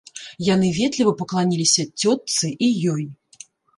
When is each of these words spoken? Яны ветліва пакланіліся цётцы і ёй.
Яны 0.53 0.69
ветліва 0.77 1.13
пакланіліся 1.19 1.83
цётцы 2.01 2.51
і 2.69 2.71
ёй. 2.95 3.05